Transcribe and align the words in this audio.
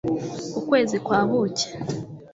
ukwezi 0.59 0.97
kwa 1.05 1.19
buki 1.29 1.67